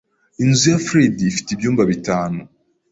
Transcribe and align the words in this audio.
Inzu 0.43 0.65
ya 0.73 0.79
Fred 0.87 1.15
ifite 1.31 1.49
ibyumba 1.51 1.83
bitanu. 1.91 2.39